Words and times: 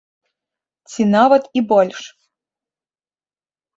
Ці 0.93 1.01
нават 1.15 1.43
і 1.61 1.65
больш! 1.73 1.99